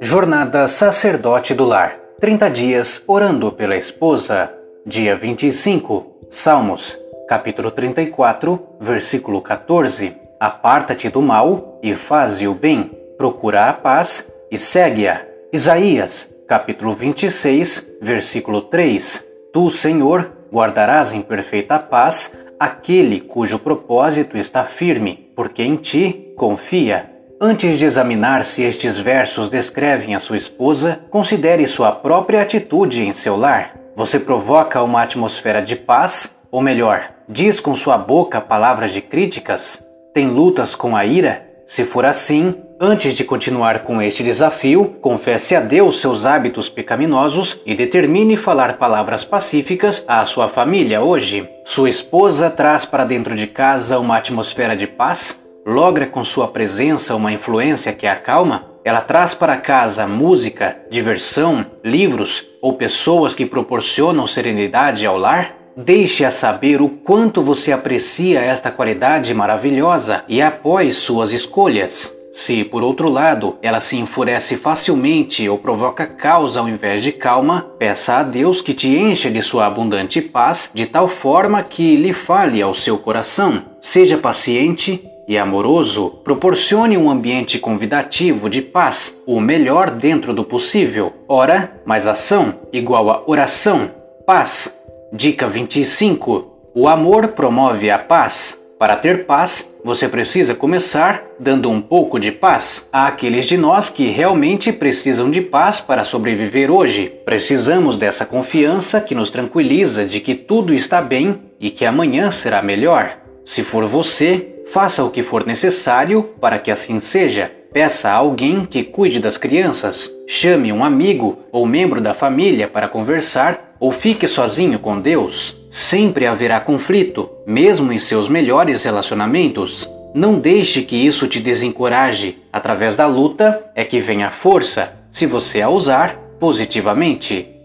[0.00, 4.52] Jornada Sacerdote do Lar 30 dias orando pela esposa.
[4.86, 6.26] Dia 25.
[6.30, 6.98] Salmos,
[7.28, 10.16] capítulo 34, versículo 14.
[10.40, 12.90] Aparta-te do mal e faze o bem.
[13.16, 15.26] Procura a paz e segue-a.
[15.52, 19.24] Isaías, capítulo 26, versículo 3.
[19.52, 27.12] Tu, Senhor, guardarás em perfeita paz aquele cujo propósito está firme, porque em ti confia.
[27.40, 33.12] Antes de examinar se estes versos descrevem a sua esposa, considere sua própria atitude em
[33.12, 33.72] seu lar.
[33.94, 36.36] Você provoca uma atmosfera de paz?
[36.50, 39.80] Ou melhor, diz com sua boca palavras de críticas?
[40.12, 41.46] Tem lutas com a ira?
[41.68, 47.60] Se for assim, antes de continuar com este desafio, confesse a Deus seus hábitos pecaminosos
[47.66, 51.48] e determine falar palavras pacíficas à sua família hoje.
[51.64, 55.46] Sua esposa traz para dentro de casa uma atmosfera de paz?
[55.68, 61.66] logra com sua presença uma influência que a acalma, ela traz para casa música, diversão,
[61.84, 65.54] livros ou pessoas que proporcionam serenidade ao lar?
[65.76, 72.17] Deixe-a saber o quanto você aprecia esta qualidade maravilhosa e apoie suas escolhas.
[72.38, 77.62] Se, por outro lado, ela se enfurece facilmente ou provoca causa ao invés de calma,
[77.80, 82.12] peça a Deus que te encha de sua abundante paz de tal forma que lhe
[82.12, 83.64] fale ao seu coração.
[83.80, 91.12] Seja paciente e amoroso, proporcione um ambiente convidativo de paz, o melhor dentro do possível.
[91.28, 93.90] Ora mais ação igual a oração.
[94.24, 94.72] Paz.
[95.12, 96.70] Dica 25.
[96.72, 98.56] O amor promove a paz.
[98.78, 102.88] Para ter paz, você precisa começar dando um pouco de paz.
[102.92, 107.12] Há aqueles de nós que realmente precisam de paz para sobreviver hoje.
[107.24, 112.62] Precisamos dessa confiança que nos tranquiliza de que tudo está bem e que amanhã será
[112.62, 113.18] melhor.
[113.44, 117.50] Se for você, Faça o que for necessário para que assim seja.
[117.72, 120.12] Peça a alguém que cuide das crianças.
[120.26, 125.56] Chame um amigo ou membro da família para conversar ou fique sozinho com Deus.
[125.70, 129.88] Sempre haverá conflito, mesmo em seus melhores relacionamentos.
[130.14, 132.42] Não deixe que isso te desencoraje.
[132.52, 137.57] Através da luta é que vem a força, se você a usar positivamente.